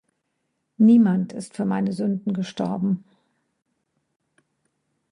[0.79, 3.03] Niemand ist für meine Sünden gestorben.